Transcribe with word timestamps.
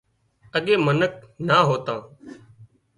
اڳي 0.55 0.75
منک 0.85 1.13
نا 1.47 1.55
آوتان 1.65 1.99